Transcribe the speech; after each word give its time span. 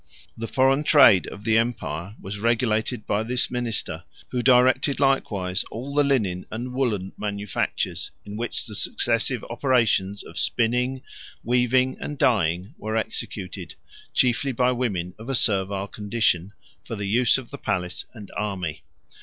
The 0.35 0.47
foreign 0.47 0.83
trade 0.83 1.27
of 1.27 1.43
the 1.43 1.59
empire 1.59 2.15
was 2.19 2.39
regulated 2.39 3.05
by 3.05 3.21
this 3.21 3.51
minister, 3.51 4.03
who 4.29 4.41
directed 4.41 4.99
likewise 4.99 5.63
all 5.69 5.93
the 5.93 6.03
linen 6.03 6.47
and 6.49 6.73
woollen 6.73 7.13
manufactures, 7.19 8.09
in 8.25 8.35
which 8.35 8.65
the 8.65 8.73
successive 8.73 9.43
operations 9.51 10.23
of 10.23 10.39
spinning, 10.39 11.03
weaving, 11.43 11.97
and 12.01 12.17
dyeing 12.17 12.73
were 12.79 12.97
executed, 12.97 13.75
chiefly 14.11 14.51
by 14.51 14.71
women 14.71 15.13
of 15.19 15.29
a 15.29 15.35
servile 15.35 15.85
condition, 15.87 16.53
for 16.83 16.95
the 16.95 17.05
use 17.05 17.37
of 17.37 17.51
the 17.51 17.59
palace 17.59 18.05
and 18.11 18.31
army. 18.35 18.81